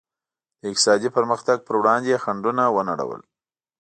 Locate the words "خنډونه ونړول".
2.23-3.21